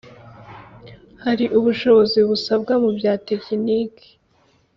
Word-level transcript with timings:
Hari 1.23 1.45
ubushobozi 1.57 2.19
busabwa 2.29 2.73
mu 2.83 2.89
bya 2.97 3.13
tekiniki 3.27 4.09